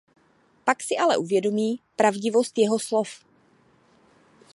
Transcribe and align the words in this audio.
Pak 0.63 0.83
si 0.83 0.97
ale 0.97 1.17
uvědomí 1.17 1.81
pravdivost 1.95 2.57
jeho 2.57 2.79
slov. 2.79 3.23